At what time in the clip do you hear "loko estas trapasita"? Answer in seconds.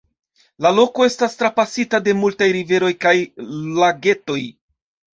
0.77-2.01